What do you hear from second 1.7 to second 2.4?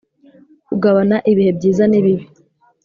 nibibi,